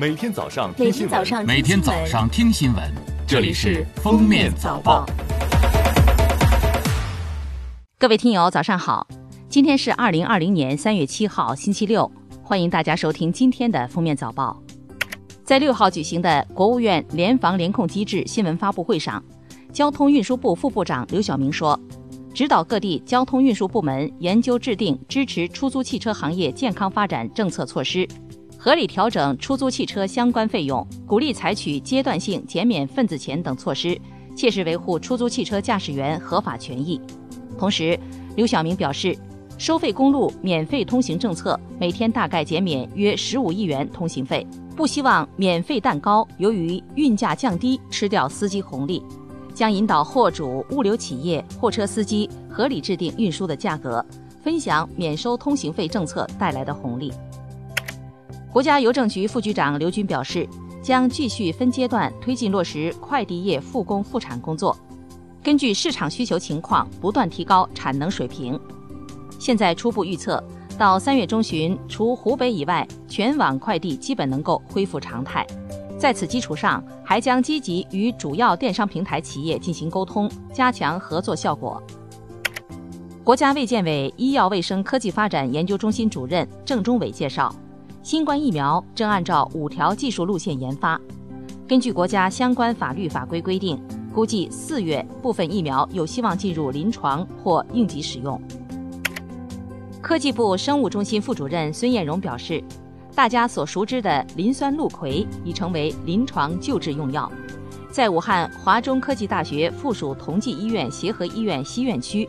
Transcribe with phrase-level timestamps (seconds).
[0.00, 2.84] 每天早上每听新闻，天早上每天早上听新闻，
[3.26, 5.04] 这里是《封面早报》。
[7.98, 9.04] 各位听友，早上好！
[9.48, 12.08] 今天是二零二零年三月七号，星期六，
[12.44, 14.62] 欢迎大家收听今天的《封面早报》。
[15.42, 19.20] 在六号举行的国务院联防联控机制新闻发布会上，
[19.72, 21.76] 交通运输部副部长刘晓明说，
[22.32, 28.06] 指导各地交通运输部门研究制定支持出租汽车行业健康发展政策措施。
[28.60, 33.96] 合理调整出租汽车相关费用，鼓励采取阶段性减免份子钱等措施，
[34.34, 37.00] 切实维护出租汽车驾驶员合法权益。
[37.56, 37.96] 同时，
[38.34, 39.16] 刘晓明表示，
[39.58, 44.44] 收费公路免费通行政策每天大概减免约十五亿元通行费，
[44.74, 49.00] 不希望免费蛋糕由于运价降低吃掉司机红利，
[49.54, 54.04] 将引导货主、物流企业、货车司机合理制定运输的价格，
[54.42, 57.12] 分享免收通行费政策带来的红利。
[58.50, 60.48] 国家邮政局副局长刘军表示，
[60.82, 64.76] 将继续分阶段推进落实快递业复工复产工作，
[65.42, 68.58] 根据市场需求情况不断提高产能水平。
[69.38, 70.42] 现在初步预测，
[70.78, 75.46] 到三月中旬，除湖北以外，全网快递基本能够恢复常态。
[75.98, 81.82] 在此基础上，还将积极与主要电商平台企业进行沟通，加强合作效果。
[83.22, 87.54] 国家卫健委医药卫生科技发展研究中心主任郑中伟介绍。
[88.02, 90.98] 新冠疫苗正按照五条技术路线研发，
[91.66, 93.78] 根据国家相关法律法规规定，
[94.14, 98.40] 估计四月部分疫苗有希望进入临床或应急使用。
[100.00, 102.62] 科技部生物中心副主任孙艳荣表示，
[103.14, 107.30] 大家所熟知的磷酸氯喹已成为临床救治用药，
[107.90, 112.26] 在武汉华中科技大学附属同济医院协和医院西院区，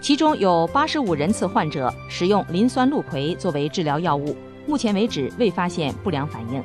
[0.00, 4.36] 其中有八十五人次患者使用磷酸氯喹作为治疗药物。
[4.66, 6.62] 目前为止未发现不良反应。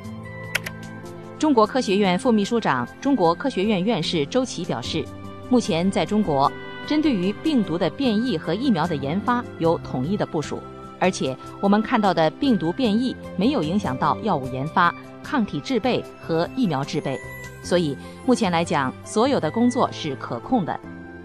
[1.38, 5.04] 中国科学院副秘书长、中国科学院院士周琦表示，
[5.48, 6.50] 目前在中国，
[6.86, 10.60] 针对于病毒的变异和疫苗的研发有统一的部署，
[11.00, 17.18] 而且我们看到的病毒变异没有影响到药物研发、抗体制备和疫苗制备，
[17.62, 20.78] 所以目前来讲，所有的工作是可控的。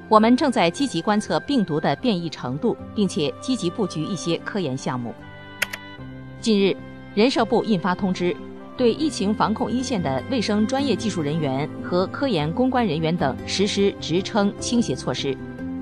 [0.09, 5.13] 我们正在积极观测病毒的变异程度，并且积极布局一些科研项目。
[6.47, 6.73] 近日，
[7.13, 8.33] 人社部印发通知，
[8.77, 15.37] 对疫情防控一线的卫生专业技术人员和科研攻关人员等实施职称倾斜措施：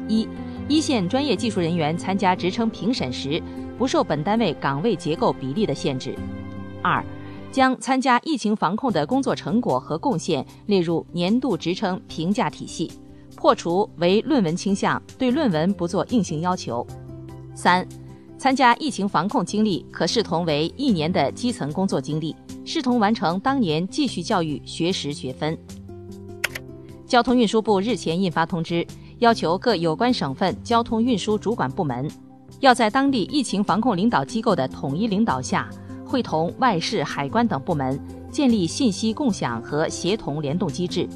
[0.08, 0.28] 一、
[0.68, 3.40] 一线专业技术人员参加职称评审时，
[3.78, 6.16] 不受本单位岗位结构比例的限制；
[6.82, 7.06] 二、
[7.52, 12.92] 将参加疫情防控的工作成果和贡献列入年度职称评价体系，
[13.36, 16.84] 破除为论文倾向，对论文不做硬性要求；
[17.54, 17.88] 三。
[18.46, 25.58] 参加疫情防控经历可视同为一年的基层工作经历，视同完成当年继续教育学时学分。
[27.08, 28.86] 交通运输部日前印发通知，
[29.18, 32.08] 要求各有关省份交通运输主管部门，
[32.60, 35.68] 要在当地疫情防控领导机构的统一领导下，
[36.06, 41.10] 会同外事、海关等部门建立信息共享和协同联动机制，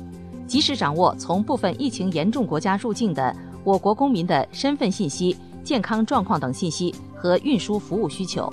[0.47, 5.37] 及时掌握从部分疫情严重国家入境的我国公民的身份信息。
[5.61, 8.49] 健康状况等信息和运输服务需求，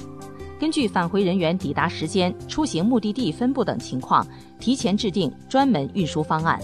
[0.59, 4.27] 根据返回人员抵达时间、出行目的地分布等情况，
[4.59, 6.59] 提前制定专门运输方案。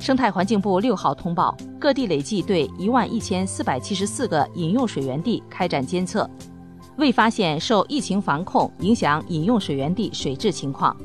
[0.00, 6.28] 生态环境部六号通报，各地累计对一万一千四百七十四个饮用水源地开展监测，
[6.96, 10.96] 未发现受疫情防控影响饮用水源地水质情况。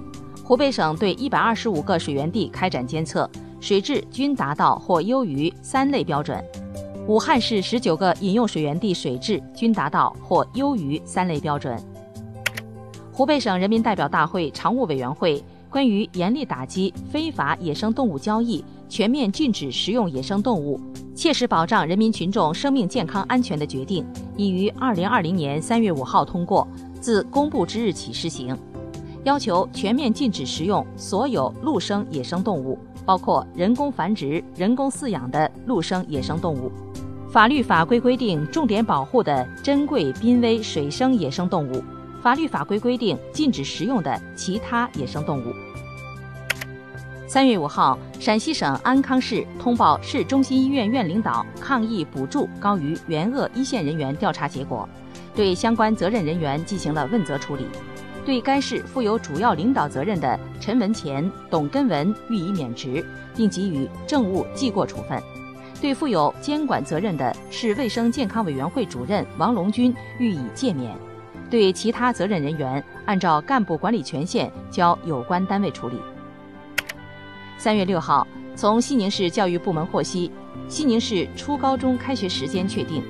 [0.44, 3.30] 湖北省对一百二十五个水源地开展监测，
[3.60, 6.44] 水质均达到或优于三类标准。
[7.08, 11.78] 武汉市十九个饮用水源地水质均达到或优于三类标准。
[13.12, 20.80] 湖北省人民代表大会常务委员会关于严厉打击非法野生动物交易、全面禁止食用野生动物、
[21.16, 24.06] 切实保障人民群众生命健康安全的决定，
[24.38, 26.68] 已于二零二零年三月五号通过，
[27.00, 28.56] 自公布之日起施行，
[29.24, 36.72] 要求全面禁止食用所有陆生野生动物，包括人工繁殖、人工饲养的陆生野生动物。
[37.32, 41.82] 法律法规规定重点保护的珍贵濒危水生野生动物，
[42.22, 45.54] 法律法规规定禁止食用的其他野生动物。
[47.30, 54.88] 三月五号，陕西省安康市通报市中心医院院领导抗疫补助高于原鄂一线人员调查结果，
[55.34, 57.64] 对相关责任人员进行了问责处理，
[58.26, 63.02] 对该市负有主要领导责任的陈文乾、董根文予以免职，
[63.34, 65.18] 并给予政务记过处分。
[65.82, 70.92] 对负有监管责任的市卫生健康委员会主任王龙军予以诫勉，
[71.50, 75.98] 对其他责任人员按照干部管理权限交有关单位处理。
[77.58, 80.32] 三月六号，从西宁市教育部门获悉，
[80.68, 83.04] 西宁市初高中开学时间确定。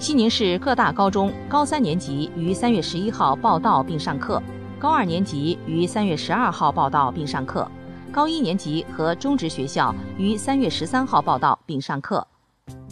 [0.00, 4.42] 西宁市各大高中高三年级于三月十一号报到并上课，
[4.80, 7.70] 高二年级于三月十二号报到并上课，
[8.14, 12.24] 高一年级和中职学校于三月十三号报到并上课。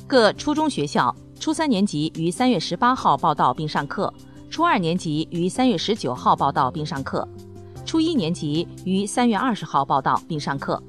[0.04, 4.12] 各初中学校初三年级于三月十八号报到并上课，
[4.50, 7.26] 初二年级于三月十九号报到并上课。
[7.86, 10.82] 初一年级于三月二十号报到并上课，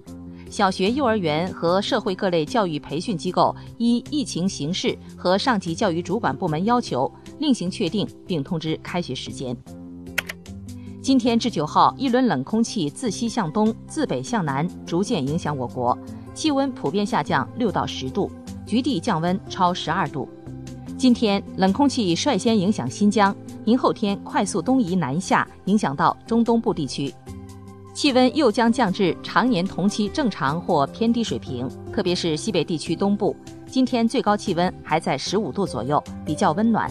[0.50, 9.56] 小学、幼儿园和社会各类教育培训机构依疫情形势和上级教育主管部门要求，另行确定并通知开学时间。
[11.04, 15.98] 今天至九号，一轮冷空气自西向东、自北向南逐渐影响我国，
[16.34, 18.32] 气温普遍下降六到十度，
[18.66, 20.30] 局地降温超十二度。
[20.98, 23.36] 今天冷空气率先影响新疆。
[23.66, 27.14] 明后天快速东移南下，影响到中东部地区，
[27.94, 31.70] 气温又将降至常年同期正常或偏低水平。
[31.92, 33.36] 特别是西北地区东部，
[33.68, 36.90] 今天最高气温还在十五度左右，比较温暖。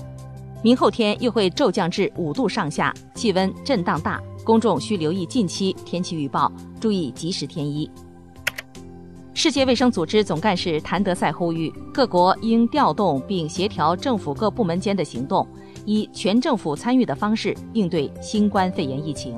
[0.63, 6.51] 明后天又会骤降至五度上下，气温震荡大，公众需留意近期天气预报，
[6.81, 7.91] 注意及时添衣。
[9.35, 15.47] 世界卫生组织总干事谭德赛呼吁各国应调动并协调政府各部门间的行动。
[15.85, 19.37] 以全政府参与的方式应对新冠肺炎疫情。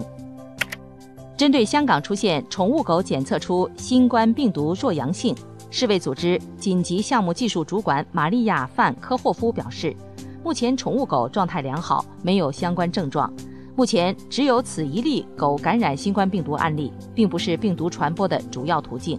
[1.39, 5.35] 针对香港出现宠物狗检测出新冠病毒弱阳性，
[5.71, 9.97] 世卫组织紧急项目技术主管玛利亚·范科霍夫表示，
[10.45, 13.33] 目前宠物狗状态良好，没有相关症状。
[13.75, 19.19] 目前只有此一例狗感染新冠病毒案例，并不是病毒传播的主要途径，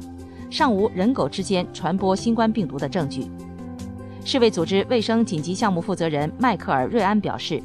[0.51, 3.25] 尚无人狗之间传播新冠病毒的证据。
[4.23, 7.59] 世卫组织卫生紧急项目负责人迈克尔·瑞安表示，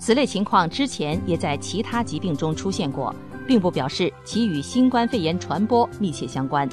[0.00, 3.14] 此类情况之前也在其他疾病中出现过，
[3.46, 6.68] 并不表示其与新冠肺炎传播密切相关。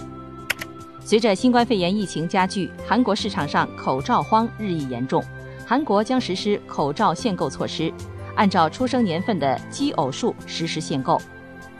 [1.02, 5.24] 随着新冠肺炎疫情加剧，韩国市场上口罩荒日益严重，
[5.66, 7.92] 韩国将实施口罩限购措施，
[8.36, 11.20] 按照出生年份的奇偶数实施限购，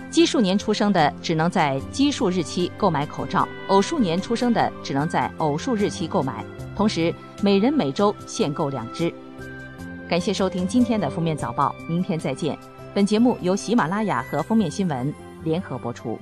[0.10, 6.44] 奇数年出生的只能在奇数日期购买口罩，偶数年出生的只能在偶数日期购买。
[6.76, 9.14] 同时，每人每周限购两只。
[10.10, 12.58] 感谢收听今天的封面早报，明天再见。
[12.94, 16.18] 本节目由喜马拉雅和封面新闻联合播出。